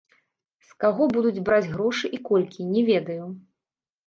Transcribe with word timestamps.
З 0.69 0.77
каго 0.83 1.07
будуць 1.15 1.43
браць 1.49 1.67
грошы 1.75 2.05
і 2.19 2.21
колькі, 2.31 2.67
не 2.73 2.81
ведаю. 2.89 3.23